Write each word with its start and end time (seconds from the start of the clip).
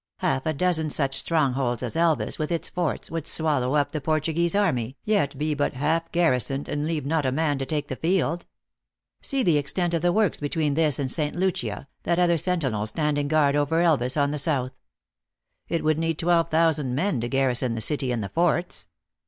Half 0.17 0.47
a 0.47 0.53
dozen 0.55 0.89
such 0.89 1.19
strongholds 1.19 1.83
as 1.83 1.95
Elvas, 1.95 2.39
with 2.39 2.51
its 2.51 2.69
forts, 2.69 3.11
would 3.11 3.27
swallow 3.27 3.75
up 3.75 3.91
the 3.91 4.01
Portuguese 4.01 4.55
army, 4.55 4.97
yet 5.05 5.37
be 5.37 5.53
but 5.53 5.73
half 5.75 6.11
garrisoned, 6.11 6.67
and 6.67 6.87
leave 6.87 7.05
not 7.05 7.23
a 7.23 7.31
man 7.31 7.59
to 7.59 7.67
take 7.67 7.85
the 7.85 7.95
field. 7.95 8.47
See 9.21 9.43
the 9.43 9.59
extent 9.59 9.93
of 9.93 10.01
the 10.01 10.11
works 10.11 10.39
between 10.39 10.73
this 10.73 10.97
and 10.97 11.11
St. 11.11 11.35
Lucia, 11.35 11.87
that 12.01 12.17
other 12.17 12.37
sentinel 12.37 12.87
standing 12.87 13.27
guard 13.27 13.55
over 13.55 13.79
Elvas 13.83 14.17
on 14.17 14.31
the 14.31 14.39
south. 14.39 14.73
It 15.69 15.83
would 15.83 15.99
need 15.99 16.17
twelve 16.17 16.49
thousand 16.49 16.95
men 16.95 17.21
to 17.21 17.27
garrison 17.29 17.75
the 17.75 17.79
city 17.81 18.11
and 18.11 18.23
the 18.23 18.29
forts. 18.29 18.87